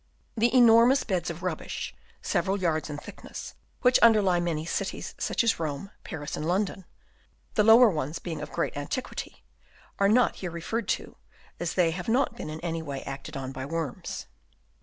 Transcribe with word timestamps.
The 0.35 0.51
enormous 0.51 1.03
beds 1.03 1.29
of 1.29 1.43
rubbish, 1.43 1.93
several 2.23 2.57
yards 2.57 2.89
in 2.89 2.97
thickness, 2.97 3.53
which 3.83 3.99
underlie 3.99 4.39
many 4.39 4.65
cities, 4.65 5.13
such 5.19 5.43
as 5.43 5.59
Rome, 5.59 5.91
Paris, 6.03 6.35
and 6.35 6.43
London, 6.47 6.85
the 7.53 7.63
lower 7.63 7.87
ones 7.87 8.17
being 8.17 8.41
of 8.41 8.51
great 8.51 8.75
antiquity, 8.75 9.43
are 9.99 10.09
not 10.09 10.37
here 10.37 10.49
referred 10.49 10.87
to, 10.97 11.17
as 11.59 11.75
they 11.75 11.91
have 11.91 12.09
not 12.09 12.35
been 12.35 12.49
in 12.49 12.59
any 12.61 12.81
way 12.81 13.03
acted 13.03 13.37
on 13.37 13.51
by 13.51 13.63
worms. 13.63 14.25